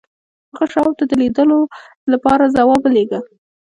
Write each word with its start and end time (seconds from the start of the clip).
هغه 0.53 0.65
شواب 0.73 0.93
ته 0.99 1.05
د 1.07 1.11
لیدلو 1.21 1.59
لپاره 2.13 2.53
ځواب 2.55 2.81
ولېږه 2.83 3.19